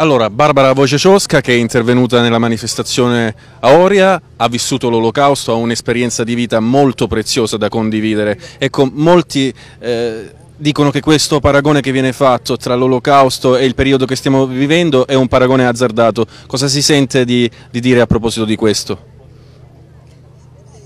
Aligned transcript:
Allora, 0.00 0.30
Barbara 0.30 0.70
Wojciechowska, 0.70 1.40
che 1.40 1.54
è 1.54 1.56
intervenuta 1.56 2.20
nella 2.20 2.38
manifestazione 2.38 3.34
a 3.58 3.72
Oria, 3.72 4.22
ha 4.36 4.48
vissuto 4.48 4.88
l'olocausto, 4.88 5.50
ha 5.50 5.56
un'esperienza 5.56 6.22
di 6.22 6.36
vita 6.36 6.60
molto 6.60 7.08
preziosa 7.08 7.56
da 7.56 7.68
condividere. 7.68 8.38
Ecco, 8.58 8.88
molti 8.92 9.52
eh, 9.80 10.32
dicono 10.56 10.92
che 10.92 11.00
questo 11.00 11.40
paragone 11.40 11.80
che 11.80 11.90
viene 11.90 12.12
fatto 12.12 12.56
tra 12.56 12.76
l'olocausto 12.76 13.56
e 13.56 13.64
il 13.64 13.74
periodo 13.74 14.06
che 14.06 14.14
stiamo 14.14 14.46
vivendo 14.46 15.04
è 15.04 15.14
un 15.14 15.26
paragone 15.26 15.66
azzardato. 15.66 16.26
Cosa 16.46 16.68
si 16.68 16.80
sente 16.80 17.24
di, 17.24 17.50
di 17.68 17.80
dire 17.80 18.00
a 18.00 18.06
proposito 18.06 18.44
di 18.44 18.54
questo? 18.54 18.98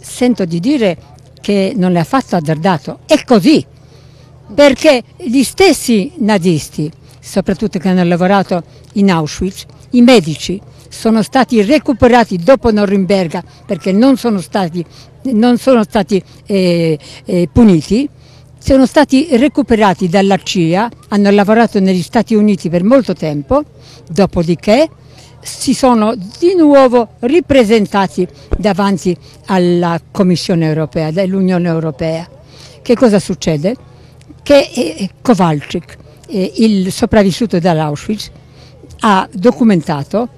Sento 0.01 0.47
di 0.47 0.59
dire 0.59 0.97
che 1.39 1.75
non 1.77 1.97
è 1.97 2.01
affatto 2.01 2.37
azzardato, 2.37 3.01
è 3.05 3.23
così, 3.25 3.63
perché 4.55 5.03
gli 5.19 5.43
stessi 5.43 6.13
nazisti 6.21 7.01
soprattutto 7.23 7.79
che 7.79 7.89
hanno 7.89 8.03
lavorato 8.05 8.63
in 8.95 9.11
Auschwitz, 9.11 9.65
i 9.91 10.03
medici 10.03 10.61
sono 10.89 11.23
stati 11.23 11.63
recuperati 11.63 12.37
dopo 12.37 12.71
Norimberga 12.71 13.43
perché 13.65 13.93
non 13.93 14.17
sono 14.17 14.41
stati, 14.41 14.85
non 15.33 15.57
sono 15.57 15.85
stati 15.85 16.23
eh, 16.45 16.99
eh, 17.25 17.49
puniti, 17.51 18.09
sono 18.59 18.87
stati 18.87 19.29
recuperati 19.37 20.09
dalla 20.09 20.37
CIA, 20.37 20.89
hanno 21.09 21.31
lavorato 21.31 21.81
negli 21.81 22.03
Stati 22.03 22.35
Uniti 22.35 22.69
per 22.69 22.85
molto 22.85 23.13
tempo, 23.13 23.65
dopodiché 24.09 24.89
si 25.41 25.75
sono 25.75 26.15
di 26.15 26.55
nuovo 26.55 27.15
ripresentati 27.21 28.27
davanti 28.57 29.17
alla 29.47 30.01
Commissione 30.13 30.67
europea, 30.67 31.11
dall'Unione 31.11 31.69
Europea. 31.69 32.29
Che 32.81 32.95
cosa 32.95 33.19
succede? 33.19 33.75
Che 34.43 34.71
eh, 34.75 35.11
Kowalczyk, 35.21 35.97
eh, 36.33 36.53
il 36.57 36.91
sopravvissuto 36.91 37.59
dall'Auschwitz 37.59 38.31
ha 39.01 39.29
documentato 39.33 40.29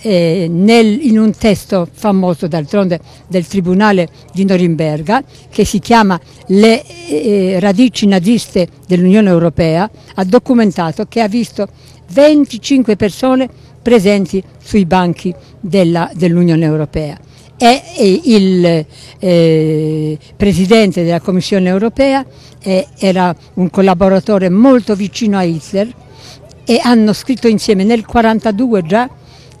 eh, 0.00 0.48
nel, 0.50 1.00
in 1.06 1.18
un 1.18 1.32
testo 1.34 1.88
famoso 1.90 2.46
d'altronde 2.46 3.00
del 3.26 3.46
Tribunale 3.46 4.08
di 4.32 4.44
Norimberga 4.44 5.22
che 5.48 5.64
si 5.64 5.78
chiama 5.78 6.20
Le 6.48 6.84
eh, 7.08 7.58
radici 7.60 8.06
naziste 8.06 8.68
dell'Unione 8.86 9.30
Europea, 9.30 9.88
ha 10.14 10.24
documentato 10.24 11.06
che 11.06 11.20
ha 11.20 11.28
visto 11.28 11.68
25 12.12 12.96
persone 12.96 13.48
presenti 13.80 14.42
sui 14.62 14.84
banchi 14.84 15.34
dell'Unione 15.60 16.64
Europea. 16.64 17.18
È, 17.56 17.82
il 18.24 18.86
eh, 19.20 20.18
Presidente 20.36 21.04
della 21.04 21.20
Commissione 21.20 21.68
Europea 21.68 22.24
eh, 22.62 22.86
era 22.98 23.34
un 23.54 23.70
collaboratore 23.70 24.50
molto 24.50 24.94
vicino 24.94 25.38
a 25.38 25.42
Hitler 25.44 25.88
e 26.64 26.80
hanno 26.82 27.12
scritto 27.12 27.46
insieme 27.46 27.84
nel 27.84 28.04
1942 28.06 28.82
già 28.82 29.08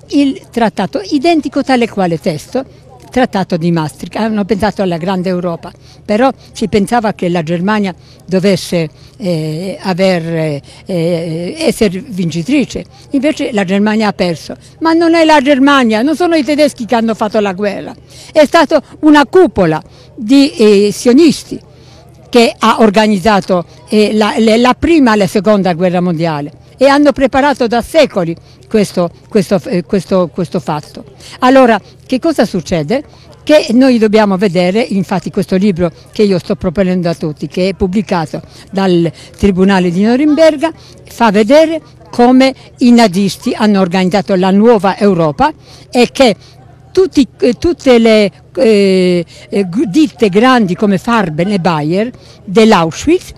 il 0.08 0.40
trattato 0.50 1.00
identico 1.10 1.62
tale 1.62 1.88
quale 1.88 2.18
testo, 2.18 2.64
trattato 3.14 3.56
di 3.56 3.70
Maastricht, 3.70 4.16
hanno 4.16 4.44
pensato 4.44 4.82
alla 4.82 4.96
grande 4.96 5.28
Europa, 5.28 5.70
però 6.04 6.32
si 6.50 6.66
pensava 6.66 7.12
che 7.12 7.28
la 7.28 7.44
Germania 7.44 7.94
dovesse 8.26 8.90
eh, 9.18 9.78
aver, 9.80 10.60
eh, 10.84 11.54
essere 11.56 12.02
vincitrice, 12.04 12.84
invece 13.10 13.52
la 13.52 13.62
Germania 13.62 14.08
ha 14.08 14.12
perso, 14.12 14.56
ma 14.80 14.94
non 14.94 15.14
è 15.14 15.24
la 15.24 15.40
Germania, 15.40 16.02
non 16.02 16.16
sono 16.16 16.34
i 16.34 16.42
tedeschi 16.42 16.86
che 16.86 16.96
hanno 16.96 17.14
fatto 17.14 17.38
la 17.38 17.52
guerra, 17.52 17.94
è 18.32 18.44
stata 18.46 18.82
una 19.02 19.24
cupola 19.26 19.80
di 20.16 20.50
eh, 20.50 20.90
sionisti 20.90 21.60
che 22.28 22.52
ha 22.58 22.78
organizzato 22.80 23.64
eh, 23.90 24.12
la, 24.12 24.34
la, 24.38 24.74
prima 24.74 25.14
e 25.14 25.18
la 25.18 25.28
seconda 25.28 25.72
guerra 25.74 26.00
mondiale 26.00 26.62
e 26.84 26.88
hanno 26.88 27.12
preparato 27.12 27.66
da 27.66 27.80
secoli 27.80 28.36
questo, 28.68 29.10
questo, 29.28 29.60
eh, 29.66 29.84
questo, 29.84 30.28
questo 30.28 30.60
fatto. 30.60 31.04
Allora, 31.40 31.80
che 32.06 32.18
cosa 32.18 32.44
succede? 32.44 33.02
Che 33.42 33.68
noi 33.72 33.98
dobbiamo 33.98 34.36
vedere, 34.36 34.80
infatti 34.80 35.30
questo 35.30 35.56
libro 35.56 35.90
che 36.12 36.22
io 36.22 36.38
sto 36.38 36.56
proponendo 36.56 37.08
a 37.08 37.14
tutti, 37.14 37.46
che 37.46 37.70
è 37.70 37.74
pubblicato 37.74 38.42
dal 38.70 39.10
Tribunale 39.36 39.90
di 39.90 40.02
Norimberga, 40.02 40.72
fa 41.04 41.30
vedere 41.30 41.80
come 42.10 42.54
i 42.78 42.90
nazisti 42.90 43.52
hanno 43.54 43.80
organizzato 43.80 44.34
la 44.34 44.50
nuova 44.50 44.96
Europa 44.98 45.52
e 45.90 46.08
che 46.12 46.36
tutti, 46.92 47.26
eh, 47.40 47.54
tutte 47.54 47.98
le 47.98 48.30
eh, 48.56 49.24
eh, 49.48 49.68
ditte 49.88 50.28
grandi 50.28 50.74
come 50.76 50.98
Farben 50.98 51.50
e 51.50 51.58
Bayer 51.58 52.10
dell'Auschwitz 52.44 53.32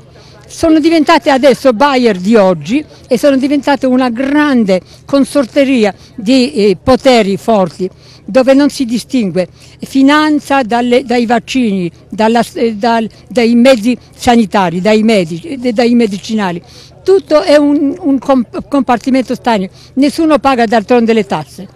sono 0.46 0.78
diventate 0.78 1.30
adesso 1.30 1.72
Bayer 1.72 2.18
di 2.18 2.36
oggi 2.36 2.84
e 3.08 3.18
sono 3.18 3.36
diventate 3.36 3.86
una 3.86 4.10
grande 4.10 4.80
consorteria 5.04 5.94
di 6.14 6.52
eh, 6.52 6.76
poteri 6.82 7.36
forti 7.36 7.88
dove 8.26 8.54
non 8.54 8.70
si 8.70 8.84
distingue 8.84 9.48
finanza 9.80 10.62
dalle, 10.62 11.04
dai 11.04 11.26
vaccini, 11.26 11.90
dalla, 12.08 12.42
eh, 12.54 12.74
dal, 12.74 13.08
dai 13.28 13.54
mezzi 13.54 13.96
sanitari, 14.14 14.80
dai, 14.80 15.02
medici, 15.02 15.58
dai 15.72 15.94
medicinali. 15.94 16.60
Tutto 17.04 17.42
è 17.42 17.56
un, 17.56 17.96
un 18.00 18.18
compartimento 18.68 19.34
stagno, 19.34 19.68
nessuno 19.94 20.38
paga 20.38 20.66
d'altronde 20.66 21.12
le 21.12 21.24
tasse. 21.24 21.68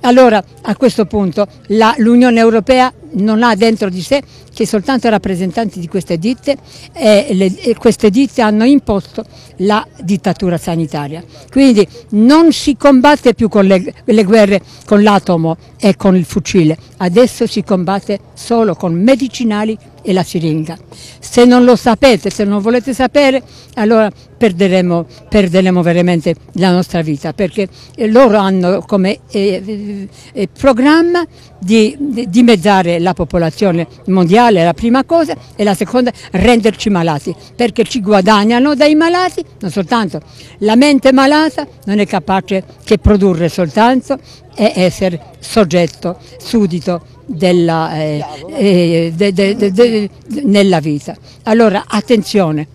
Allora 0.00 0.42
a 0.62 0.76
questo 0.76 1.06
punto 1.06 1.48
l'Unione 1.96 2.38
Europea 2.38 2.92
non 3.16 3.42
ha 3.42 3.54
dentro 3.54 3.88
di 3.88 4.02
sé 4.02 4.22
che 4.52 4.66
soltanto 4.66 5.08
rappresentanti 5.10 5.78
di 5.78 5.86
queste 5.86 6.18
ditte 6.18 6.56
e, 6.92 7.28
le, 7.32 7.54
e 7.60 7.74
queste 7.74 8.10
ditte 8.10 8.40
hanno 8.40 8.64
imposto 8.64 9.24
la 9.58 9.86
dittatura 10.00 10.56
sanitaria. 10.56 11.22
Quindi 11.50 11.86
non 12.10 12.52
si 12.52 12.76
combatte 12.76 13.34
più 13.34 13.48
con 13.48 13.66
le, 13.66 13.94
le 14.04 14.24
guerre 14.24 14.62
con 14.86 15.02
l'atomo 15.02 15.56
e 15.78 15.94
con 15.96 16.16
il 16.16 16.24
fucile, 16.24 16.76
adesso 16.98 17.46
si 17.46 17.62
combatte 17.62 18.18
solo 18.34 18.74
con 18.74 18.94
medicinali 18.94 19.76
e 20.06 20.12
la 20.12 20.22
siringa. 20.22 20.78
Se 21.18 21.44
non 21.44 21.64
lo 21.64 21.74
sapete, 21.74 22.30
se 22.30 22.44
non 22.44 22.62
volete 22.62 22.94
sapere, 22.94 23.42
allora 23.74 24.10
perderemo, 24.38 25.04
perderemo 25.28 25.82
veramente 25.82 26.34
la 26.52 26.70
nostra 26.70 27.02
vita, 27.02 27.32
perché 27.32 27.68
loro 28.06 28.38
hanno 28.38 28.82
come 28.86 29.18
eh, 29.30 30.08
eh, 30.32 30.48
programma 30.56 31.26
di, 31.58 31.96
di 31.98 32.28
dimezzare 32.30 33.00
la 33.06 33.14
popolazione 33.14 33.86
mondiale, 34.06 34.64
la 34.64 34.74
prima 34.74 35.04
cosa, 35.04 35.36
e 35.54 35.62
la 35.62 35.74
seconda 35.74 36.10
renderci 36.32 36.90
malati, 36.90 37.32
perché 37.54 37.84
ci 37.84 38.00
guadagnano 38.00 38.74
dai 38.74 38.96
malati, 38.96 39.44
non 39.60 39.70
soltanto 39.70 40.20
la 40.58 40.74
mente 40.74 41.12
malata 41.12 41.66
non 41.84 42.00
è 42.00 42.06
capace 42.06 42.64
che 42.82 42.98
produrre 42.98 43.48
soltanto 43.48 44.18
e 44.56 44.72
essere 44.74 45.20
soggetto, 45.38 46.18
suddito 46.38 47.02
della, 47.26 47.94
eh, 47.94 48.24
eh, 48.48 49.12
de, 49.14 49.32
de, 49.32 49.56
de, 49.72 50.10
nella 50.42 50.80
vita. 50.80 51.14
Allora 51.44 51.84
attenzione, 51.86 52.66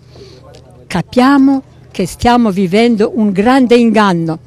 capiamo 0.86 1.62
che 1.90 2.06
stiamo 2.06 2.50
vivendo 2.50 3.12
un 3.16 3.32
grande 3.32 3.76
inganno. 3.76 4.38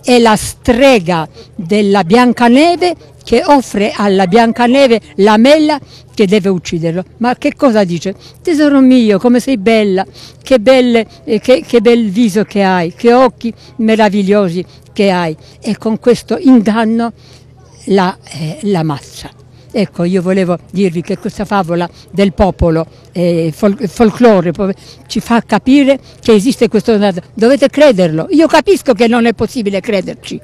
È 0.00 0.18
la 0.18 0.36
strega 0.36 1.26
della 1.54 2.04
Biancaneve 2.04 2.94
che 3.24 3.42
offre 3.44 3.92
alla 3.96 4.26
Biancaneve 4.26 5.00
la 5.16 5.36
mela 5.36 5.80
che 6.14 6.26
deve 6.26 6.48
ucciderlo. 6.50 7.04
Ma 7.16 7.34
che 7.36 7.54
cosa 7.56 7.82
dice? 7.84 8.14
Tesoro 8.42 8.80
mio, 8.80 9.18
come 9.18 9.40
sei 9.40 9.56
bella, 9.56 10.06
che, 10.42 10.60
belle, 10.60 11.06
eh, 11.24 11.40
che, 11.40 11.64
che 11.66 11.80
bel 11.80 12.10
viso 12.10 12.44
che 12.44 12.62
hai, 12.62 12.94
che 12.94 13.12
occhi 13.12 13.52
meravigliosi 13.76 14.64
che 14.92 15.10
hai. 15.10 15.36
E 15.60 15.76
con 15.76 15.98
questo 15.98 16.36
inganno 16.38 17.12
la, 17.86 18.16
eh, 18.30 18.58
la 18.62 18.82
mazza. 18.82 19.30
Ecco, 19.76 20.04
io 20.04 20.22
volevo 20.22 20.56
dirvi 20.70 21.02
che 21.02 21.18
questa 21.18 21.44
favola 21.44 21.90
del 22.12 22.32
popolo, 22.32 22.86
eh, 23.10 23.52
fol 23.52 23.76
folklore, 23.88 24.52
ci 25.08 25.18
fa 25.18 25.42
capire 25.44 25.98
che 26.20 26.32
esiste 26.32 26.68
questo... 26.68 26.96
Dovete 27.34 27.68
crederlo. 27.68 28.28
Io 28.30 28.46
capisco 28.46 28.92
che 28.92 29.08
non 29.08 29.26
è 29.26 29.32
possibile 29.32 29.80
crederci. 29.80 30.40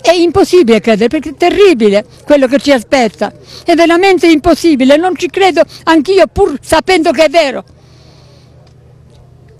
È 0.00 0.12
impossibile 0.12 0.80
credere 0.80 1.08
perché 1.08 1.30
è 1.30 1.34
terribile 1.34 2.04
quello 2.24 2.46
che 2.46 2.58
ci 2.58 2.72
aspetta. 2.72 3.32
È 3.64 3.74
veramente 3.74 4.26
impossibile, 4.26 4.96
non 4.96 5.16
ci 5.16 5.28
credo 5.28 5.62
anch'io 5.84 6.26
pur 6.26 6.58
sapendo 6.60 7.10
che 7.10 7.24
è 7.24 7.28
vero 7.28 7.64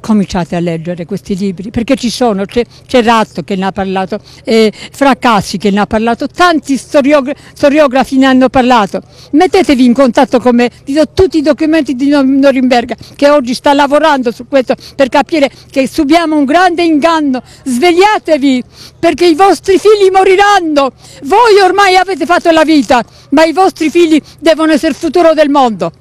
cominciate 0.00 0.56
a 0.56 0.60
leggere 0.60 1.04
questi 1.04 1.36
libri, 1.36 1.70
perché 1.70 1.96
ci 1.96 2.10
sono, 2.10 2.44
c'è, 2.44 2.64
Ratto 3.02 3.42
che 3.42 3.56
ne 3.56 3.66
ha 3.66 3.72
parlato, 3.72 4.18
eh, 4.44 4.72
Fracassi 4.72 5.58
che 5.58 5.70
ne 5.70 5.80
ha 5.80 5.86
parlato, 5.86 6.26
tanti 6.26 6.76
storiogra- 6.76 7.34
storiografi 7.52 8.16
ne 8.16 8.26
hanno 8.26 8.48
parlato. 8.48 9.00
Mettetevi 9.32 9.84
in 9.84 9.94
contatto 9.94 10.40
con 10.40 10.56
me, 10.56 10.70
vi 10.84 10.94
do 10.94 11.08
tutti 11.12 11.38
i 11.38 11.42
documenti 11.42 11.94
di 11.94 12.08
Norimberga 12.08 12.96
che 13.14 13.28
oggi 13.28 13.54
sta 13.54 13.72
lavorando 13.72 14.32
su 14.32 14.46
questo 14.48 14.74
per 14.96 15.08
capire 15.08 15.50
che 15.70 15.88
subiamo 15.88 16.36
un 16.36 16.44
grande 16.44 16.82
inganno. 16.82 17.42
Svegliatevi 17.64 18.62
perché 18.98 19.26
i 19.26 19.34
vostri 19.34 19.78
figli 19.78 20.10
moriranno. 20.10 20.92
Voi 21.24 21.60
ormai 21.62 21.96
avete 21.96 22.26
fatto 22.26 22.50
la 22.50 22.64
vita, 22.64 23.04
ma 23.30 23.44
i 23.44 23.52
vostri 23.52 23.90
figli 23.90 24.20
devono 24.38 24.72
essere 24.72 24.92
il 24.92 24.96
futuro 24.96 25.34
del 25.34 25.48
mondo. 25.48 25.92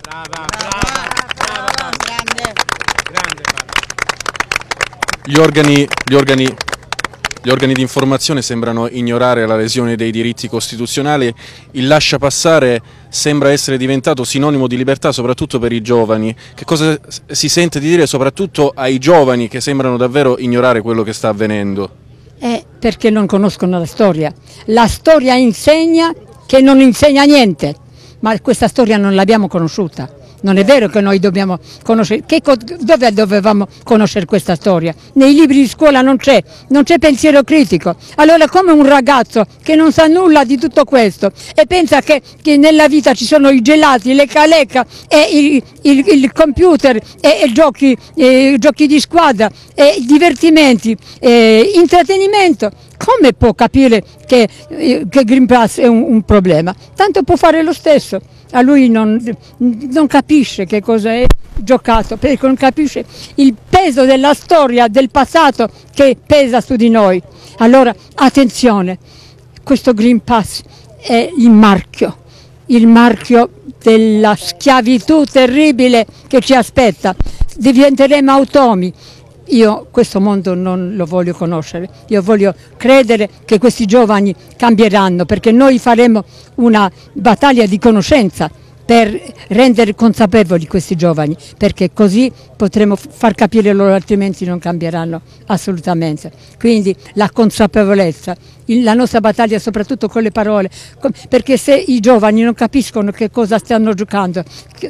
Brava, 0.00 0.46
brava. 0.46 0.88
Gli 5.30 5.36
organi, 5.36 5.86
gli 6.06 6.14
organi 6.14 6.56
gli 7.42 7.50
organi 7.50 7.74
di 7.74 7.82
informazione 7.82 8.40
sembrano 8.40 8.88
ignorare 8.88 9.46
la 9.46 9.56
lesione 9.56 9.94
dei 9.94 10.10
diritti 10.10 10.48
costituzionali, 10.48 11.32
il 11.72 11.86
lascia 11.86 12.16
passare 12.16 12.80
sembra 13.10 13.50
essere 13.50 13.76
diventato 13.76 14.24
sinonimo 14.24 14.66
di 14.66 14.78
libertà 14.78 15.12
soprattutto 15.12 15.58
per 15.58 15.70
i 15.72 15.82
giovani. 15.82 16.34
Che 16.54 16.64
cosa 16.64 16.98
si 17.26 17.50
sente 17.50 17.78
di 17.78 17.88
dire 17.88 18.06
soprattutto 18.06 18.72
ai 18.74 18.96
giovani 18.96 19.48
che 19.48 19.60
sembrano 19.60 19.98
davvero 19.98 20.38
ignorare 20.38 20.80
quello 20.80 21.02
che 21.02 21.12
sta 21.12 21.28
avvenendo? 21.28 21.90
È 22.38 22.64
perché 22.78 23.10
non 23.10 23.26
conoscono 23.26 23.78
la 23.78 23.86
storia. 23.86 24.32
La 24.66 24.88
storia 24.88 25.34
insegna 25.34 26.10
che 26.46 26.62
non 26.62 26.80
insegna 26.80 27.24
niente, 27.24 27.76
ma 28.20 28.38
questa 28.40 28.66
storia 28.66 28.96
non 28.96 29.14
l'abbiamo 29.14 29.46
conosciuta. 29.46 30.17
Non 30.40 30.56
è 30.56 30.64
vero 30.64 30.88
che 30.88 31.00
noi 31.00 31.18
dobbiamo 31.18 31.58
conoscere, 31.82 32.22
che, 32.24 32.40
dove 32.80 33.12
dovevamo 33.12 33.66
conoscere 33.82 34.24
questa 34.24 34.54
storia? 34.54 34.94
Nei 35.14 35.34
libri 35.34 35.62
di 35.62 35.68
scuola 35.68 36.00
non 36.00 36.16
c'è, 36.16 36.42
non 36.68 36.84
c'è 36.84 36.98
pensiero 36.98 37.42
critico. 37.42 37.96
Allora 38.16 38.48
come 38.48 38.70
un 38.70 38.86
ragazzo 38.86 39.44
che 39.62 39.74
non 39.74 39.90
sa 39.90 40.06
nulla 40.06 40.44
di 40.44 40.56
tutto 40.56 40.84
questo 40.84 41.32
e 41.54 41.66
pensa 41.66 42.02
che, 42.02 42.22
che 42.40 42.56
nella 42.56 42.86
vita 42.86 43.14
ci 43.14 43.24
sono 43.24 43.50
i 43.50 43.62
gelati, 43.62 44.14
le 44.14 44.26
caleca 44.26 44.86
e 45.08 45.26
il, 45.32 45.62
il, 45.82 46.04
il 46.06 46.32
computer 46.32 46.96
e, 46.96 47.40
e 47.42 47.52
giochi, 47.52 47.96
e 48.14 48.56
giochi, 48.58 48.86
di 48.86 49.00
squadra 49.00 49.50
e 49.74 49.96
divertimenti, 50.06 50.96
e 51.18 51.72
intrattenimento, 51.74 52.70
come 52.96 53.32
può 53.32 53.54
capire 53.54 54.04
che, 54.26 54.48
eh, 54.68 55.06
che 55.10 55.24
Green 55.24 55.46
Pass 55.46 55.78
è 55.78 55.86
un, 55.86 56.02
un 56.02 56.22
problema? 56.22 56.74
Tanto 56.94 57.22
può 57.24 57.34
fare 57.34 57.62
lo 57.62 57.72
stesso 57.72 58.20
a 58.52 58.60
lui 58.62 58.88
non, 58.88 59.22
non 59.58 60.06
capisce 60.06 60.64
che 60.64 60.80
cosa 60.80 61.12
è 61.12 61.26
giocato, 61.56 62.16
perché 62.16 62.46
non 62.46 62.56
capisce 62.56 63.04
il 63.36 63.54
peso 63.68 64.04
della 64.04 64.34
storia, 64.34 64.88
del 64.88 65.10
passato 65.10 65.68
che 65.94 66.16
pesa 66.24 66.60
su 66.60 66.76
di 66.76 66.88
noi. 66.88 67.20
Allora 67.58 67.94
attenzione, 68.14 68.98
questo 69.62 69.92
Green 69.92 70.22
Pass 70.22 70.62
è 71.00 71.30
il 71.36 71.50
marchio, 71.50 72.18
il 72.66 72.86
marchio 72.86 73.50
della 73.82 74.36
schiavitù 74.36 75.24
terribile 75.24 76.06
che 76.26 76.40
ci 76.40 76.54
aspetta. 76.54 77.14
Diventeremo 77.56 78.30
automi, 78.30 78.92
io 79.48 79.86
questo 79.90 80.20
mondo 80.20 80.54
non 80.54 80.94
lo 80.94 81.04
voglio 81.04 81.34
conoscere, 81.34 81.88
io 82.08 82.22
voglio 82.22 82.54
credere 82.76 83.28
che 83.44 83.58
questi 83.58 83.86
giovani 83.86 84.34
cambieranno 84.56 85.24
perché 85.24 85.52
noi 85.52 85.78
faremo 85.78 86.24
una 86.56 86.90
battaglia 87.12 87.66
di 87.66 87.78
conoscenza 87.78 88.50
per 88.88 89.20
rendere 89.48 89.94
consapevoli 89.94 90.66
questi 90.66 90.96
giovani, 90.96 91.36
perché 91.58 91.92
così 91.92 92.32
potremo 92.56 92.96
far 92.96 93.34
capire 93.34 93.74
loro, 93.74 93.92
altrimenti 93.92 94.46
non 94.46 94.58
cambieranno 94.58 95.20
assolutamente. 95.48 96.32
Quindi 96.58 96.96
la 97.12 97.28
consapevolezza, 97.30 98.34
la 98.64 98.94
nostra 98.94 99.20
battaglia 99.20 99.58
soprattutto 99.58 100.08
con 100.08 100.22
le 100.22 100.30
parole, 100.30 100.70
perché 101.28 101.58
se 101.58 101.76
i 101.76 102.00
giovani 102.00 102.40
non 102.40 102.54
capiscono 102.54 103.10
che 103.10 103.30
cosa 103.30 103.58
stanno 103.58 103.92
giocando, 103.92 104.42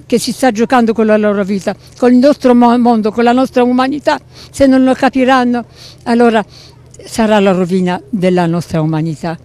che 0.07 0.19
si 0.21 0.31
sta 0.31 0.53
giocando 0.53 0.93
con 0.93 1.05
la 1.05 1.17
loro 1.17 1.43
vita, 1.43 1.75
con 1.99 2.13
il 2.13 2.19
nostro 2.19 2.55
mondo, 2.55 3.11
con 3.11 3.25
la 3.25 3.33
nostra 3.33 3.65
umanità, 3.65 4.21
se 4.53 4.69
non 4.69 4.85
lo 4.85 4.95
capiranno, 4.95 5.65
allora 6.05 6.45
sarà 7.05 7.41
la 7.41 7.51
rovina 7.51 8.01
della 8.09 8.47
nostra 8.47 8.81
umanità. 8.81 9.37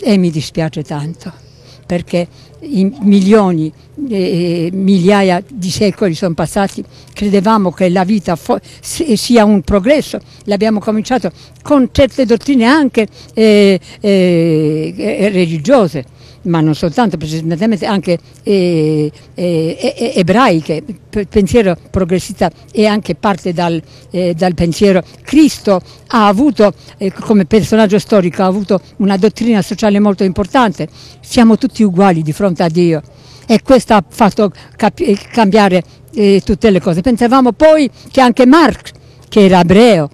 E 0.00 0.16
mi 0.16 0.32
dispiace 0.32 0.82
tanto 0.82 1.48
perché 1.90 2.28
milioni 2.60 3.72
e 4.08 4.70
migliaia 4.72 5.42
di 5.44 5.70
secoli 5.70 6.14
sono 6.14 6.34
passati, 6.34 6.84
credevamo 7.12 7.72
che 7.72 7.88
la 7.88 8.04
vita 8.04 8.38
sia 8.80 9.44
un 9.44 9.62
progresso, 9.62 10.20
l'abbiamo 10.44 10.78
cominciato 10.78 11.32
con 11.62 11.88
certe 11.90 12.26
dottrine 12.26 12.64
anche 12.64 13.08
eh, 13.34 13.80
eh, 14.00 15.30
religiose 15.32 16.04
ma 16.42 16.60
non 16.60 16.74
soltanto, 16.74 17.16
precedentemente 17.16 17.84
anche 17.86 18.18
eh, 18.42 19.10
eh, 19.34 20.12
ebraiche, 20.14 20.82
pensiero 21.28 21.76
progressista 21.90 22.50
e 22.72 22.86
anche 22.86 23.14
parte 23.14 23.52
dal, 23.52 23.80
eh, 24.10 24.34
dal 24.34 24.54
pensiero. 24.54 25.02
Cristo 25.22 25.80
ha 26.08 26.26
avuto, 26.26 26.72
eh, 26.96 27.12
come 27.12 27.44
personaggio 27.44 27.98
storico, 27.98 28.42
ha 28.42 28.46
avuto 28.46 28.80
una 28.98 29.16
dottrina 29.16 29.62
sociale 29.62 30.00
molto 30.00 30.24
importante, 30.24 30.88
siamo 31.20 31.58
tutti 31.58 31.82
uguali 31.82 32.22
di 32.22 32.32
fronte 32.32 32.62
a 32.62 32.68
Dio 32.68 33.02
e 33.46 33.60
questo 33.62 33.94
ha 33.94 34.04
fatto 34.08 34.52
eh, 34.96 35.18
cambiare 35.30 35.82
eh, 36.14 36.40
tutte 36.44 36.70
le 36.70 36.80
cose. 36.80 37.00
Pensavamo 37.00 37.52
poi 37.52 37.90
che 38.10 38.20
anche 38.20 38.46
Marx, 38.46 38.92
che 39.28 39.44
era 39.44 39.60
ebreo, 39.60 40.08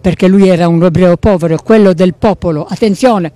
perché 0.00 0.26
lui 0.26 0.48
era 0.48 0.68
un 0.68 0.82
ebreo 0.82 1.16
povero, 1.16 1.56
quello 1.62 1.92
del 1.92 2.14
popolo, 2.14 2.66
attenzione, 2.68 3.32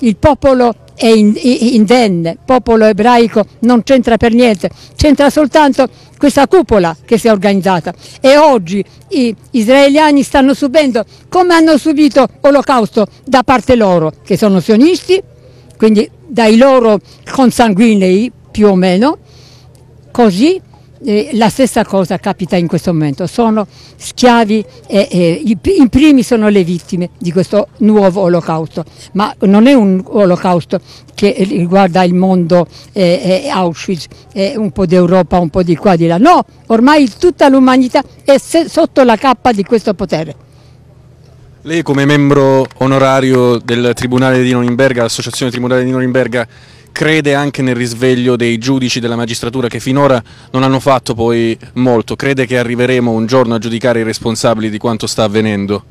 il 0.00 0.16
popolo 0.16 0.74
è 0.96 1.06
indenne, 1.06 2.38
popolo 2.42 2.86
ebraico 2.86 3.44
non 3.60 3.82
c'entra 3.82 4.16
per 4.16 4.32
niente, 4.32 4.70
c'entra 4.96 5.28
soltanto 5.28 5.88
questa 6.16 6.48
cupola 6.48 6.96
che 7.04 7.18
si 7.18 7.28
è 7.28 7.30
organizzata. 7.30 7.94
E 8.20 8.36
oggi 8.38 8.84
gli 9.08 9.34
israeliani 9.50 10.22
stanno 10.22 10.54
subendo 10.54 11.04
come 11.28 11.54
hanno 11.54 11.76
subito 11.76 12.26
l'olocausto 12.40 13.06
da 13.24 13.42
parte 13.42 13.76
loro, 13.76 14.12
che 14.24 14.36
sono 14.36 14.60
sionisti, 14.60 15.22
quindi 15.76 16.10
dai 16.26 16.56
loro 16.56 16.98
consanguinei 17.30 18.32
più 18.50 18.68
o 18.68 18.74
meno, 18.74 19.18
così 20.10 20.60
eh, 21.04 21.30
la 21.32 21.48
stessa 21.48 21.84
cosa 21.84 22.18
capita 22.18 22.56
in 22.56 22.66
questo 22.66 22.92
momento, 22.92 23.26
sono 23.26 23.66
schiavi 23.96 24.64
e, 24.86 25.08
e 25.10 25.42
in 25.44 25.88
primi 25.88 26.22
sono 26.22 26.48
le 26.48 26.64
vittime 26.64 27.10
di 27.18 27.32
questo 27.32 27.68
nuovo 27.78 28.22
olocausto, 28.22 28.84
ma 29.12 29.34
non 29.40 29.66
è 29.66 29.74
un 29.74 30.02
olocausto 30.04 30.80
che 31.14 31.34
riguarda 31.48 32.02
il 32.02 32.14
mondo 32.14 32.66
eh, 32.92 33.42
eh, 33.44 33.48
Auschwitz, 33.48 34.06
un 34.56 34.70
po' 34.70 34.86
d'Europa, 34.86 35.38
un 35.38 35.48
po' 35.48 35.62
di 35.62 35.76
qua 35.76 35.96
di 35.96 36.06
là, 36.06 36.18
no, 36.18 36.44
ormai 36.66 37.10
tutta 37.18 37.48
l'umanità 37.48 38.02
è 38.24 38.36
sotto 38.38 39.02
la 39.02 39.16
cappa 39.16 39.52
di 39.52 39.64
questo 39.64 39.94
potere. 39.94 40.44
Lei 41.62 41.82
come 41.82 42.04
membro 42.04 42.64
onorario 42.76 43.58
del 43.58 43.90
Tribunale 43.92 44.40
di 44.40 44.52
Norimberga, 44.52 45.02
l'Associazione 45.02 45.50
Tribunale 45.50 45.82
di 45.82 45.90
Norimberga, 45.90 46.46
crede 46.96 47.34
anche 47.34 47.60
nel 47.60 47.74
risveglio 47.74 48.36
dei 48.36 48.56
giudici 48.56 49.00
della 49.00 49.16
magistratura 49.16 49.68
che 49.68 49.80
finora 49.80 50.22
non 50.52 50.62
hanno 50.62 50.80
fatto 50.80 51.12
poi 51.12 51.54
molto, 51.74 52.16
crede 52.16 52.46
che 52.46 52.56
arriveremo 52.56 53.10
un 53.10 53.26
giorno 53.26 53.54
a 53.54 53.58
giudicare 53.58 54.00
i 54.00 54.02
responsabili 54.02 54.70
di 54.70 54.78
quanto 54.78 55.06
sta 55.06 55.24
avvenendo? 55.24 55.84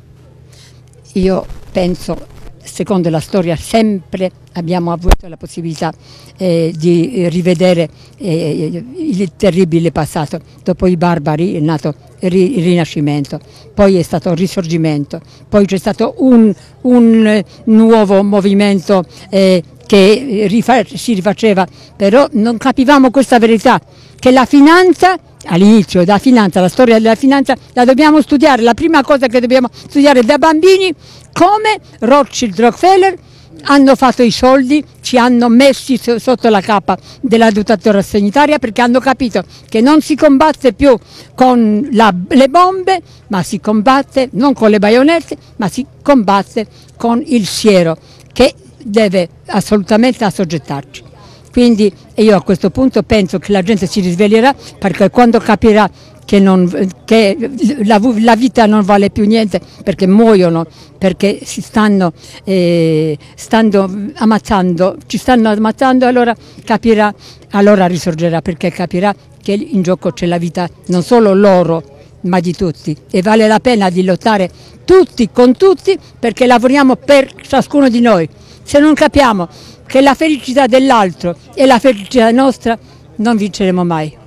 Io 1.12 1.46
penso, 1.70 2.26
secondo 2.60 3.08
la 3.08 3.20
storia, 3.20 3.54
sempre 3.54 4.32
abbiamo 4.54 4.90
avuto 4.90 5.28
la 5.28 5.36
possibilità 5.36 5.94
eh, 6.38 6.74
di 6.76 7.28
rivedere 7.28 7.88
eh, 8.16 8.84
il 8.96 9.30
terribile 9.36 9.92
passato. 9.92 10.40
Dopo 10.64 10.88
i 10.88 10.96
barbari 10.96 11.54
è 11.54 11.60
nato 11.60 11.94
il 12.18 12.30
Rinascimento, 12.30 13.38
poi 13.72 13.96
è 13.96 14.02
stato 14.02 14.30
il 14.30 14.36
Risorgimento, 14.38 15.20
poi 15.48 15.66
c'è 15.66 15.78
stato 15.78 16.16
un, 16.18 16.52
un 16.80 17.44
nuovo 17.66 18.24
movimento 18.24 19.04
eh, 19.30 19.62
che 19.86 20.48
si 20.94 21.14
rifaceva, 21.14 21.66
però 21.96 22.26
non 22.32 22.58
capivamo 22.58 23.10
questa 23.10 23.38
verità, 23.38 23.80
che 24.18 24.30
la 24.30 24.44
finanza, 24.44 25.16
all'inizio 25.46 26.04
della 26.04 26.18
finanza, 26.18 26.60
la 26.60 26.68
storia 26.68 26.98
della 26.98 27.14
finanza, 27.14 27.54
la 27.72 27.84
dobbiamo 27.84 28.20
studiare, 28.20 28.62
la 28.62 28.74
prima 28.74 29.02
cosa 29.02 29.28
che 29.28 29.40
dobbiamo 29.40 29.68
studiare 29.72 30.22
da 30.22 30.38
bambini, 30.38 30.92
come 31.32 31.78
Rothschild 32.00 32.58
Rockefeller 32.58 33.16
hanno 33.64 33.94
fatto 33.94 34.22
i 34.22 34.30
soldi, 34.30 34.84
ci 35.00 35.18
hanno 35.18 35.48
messi 35.48 35.98
sotto 36.18 36.48
la 36.48 36.60
cappa 36.60 36.96
della 37.20 37.50
dotazione 37.50 38.02
sanitaria 38.02 38.58
perché 38.58 38.80
hanno 38.80 39.00
capito 39.00 39.42
che 39.68 39.80
non 39.80 40.00
si 40.00 40.14
combatte 40.14 40.72
più 40.72 40.96
con 41.34 41.88
la, 41.92 42.14
le 42.28 42.48
bombe, 42.48 43.00
ma 43.28 43.42
si 43.42 43.60
combatte 43.60 44.28
non 44.32 44.52
con 44.52 44.70
le 44.70 44.78
baionette, 44.78 45.36
ma 45.56 45.68
si 45.68 45.84
combatte 46.02 46.66
con 46.96 47.22
il 47.24 47.46
siero, 47.46 47.96
che 48.32 48.54
deve 48.86 49.28
assolutamente 49.46 50.24
assoggettarci. 50.24 51.02
Quindi 51.50 51.92
io 52.16 52.36
a 52.36 52.42
questo 52.42 52.70
punto 52.70 53.02
penso 53.02 53.38
che 53.38 53.50
la 53.50 53.62
gente 53.62 53.86
si 53.86 54.00
risveglierà 54.00 54.54
perché 54.78 55.10
quando 55.10 55.38
capirà 55.38 55.90
che, 56.24 56.38
non, 56.38 56.68
che 57.04 57.36
la, 57.84 58.00
la, 58.18 58.36
vita 58.36 58.66
non 58.66 58.82
vale 58.84 59.10
più 59.10 59.24
niente 59.26 59.60
perché 59.82 60.06
muoiono, 60.06 60.66
perché 60.98 61.38
si 61.44 61.62
stanno, 61.62 62.12
eh, 62.44 63.16
stanno 63.34 64.10
ammazzando, 64.16 64.96
ci 65.06 65.16
stanno 65.16 65.48
ammazzando, 65.48 66.06
allora 66.06 66.34
capirà, 66.64 67.14
allora 67.52 67.86
risorgerà 67.86 68.42
perché 68.42 68.70
capirà 68.70 69.14
che 69.40 69.52
in 69.52 69.82
gioco 69.82 70.10
c'è 70.10 70.26
la 70.26 70.38
vita 70.38 70.68
non 70.86 71.02
solo 71.02 71.32
loro 71.32 71.94
ma 72.22 72.40
di 72.40 72.52
tutti 72.52 72.94
e 73.10 73.22
vale 73.22 73.46
la 73.46 73.60
pena 73.60 73.88
di 73.88 74.02
lottare 74.02 74.50
tutti 74.84 75.30
con 75.32 75.56
tutti 75.56 75.96
perché 76.18 76.46
lavoriamo 76.46 76.96
per 76.96 77.32
ciascuno 77.40 77.88
di 77.88 78.00
noi. 78.00 78.28
Se 78.66 78.80
non 78.80 78.94
capiamo 78.94 79.48
che 79.86 80.00
la 80.00 80.14
felicità 80.14 80.66
dell'altro 80.66 81.36
è 81.54 81.64
la 81.66 81.78
felicità 81.78 82.32
nostra, 82.32 82.76
non 83.18 83.36
vinceremo 83.36 83.84
mai. 83.84 84.25